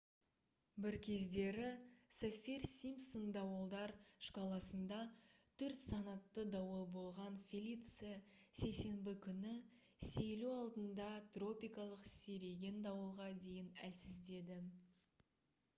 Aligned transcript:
бір 0.83 0.95
кездері 1.07 1.65
саффир-симпсон 2.19 3.25
дауылдар 3.35 3.91
шкаласында 4.29 4.97
4-санатты 5.65 6.45
дауыл 6.57 6.89
болған 6.97 7.37
«фелиция» 7.51 8.17
сейсенбі 8.63 9.15
күні 9.29 9.53
сейілу 10.13 10.55
алдында 10.65 11.11
тропикалық 11.39 12.05
сиреген 12.17 12.81
дауылға 12.91 13.29
дейін 13.47 13.73
әлсіздеді 13.91 14.61